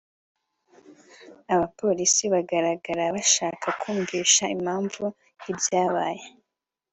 Abapolisi 1.53 2.23
bagaragara 2.33 3.03
bashaka 3.15 3.67
kumwumvisha 3.79 4.43
impamvu 4.55 5.03
y’ibyabaye 5.43 6.25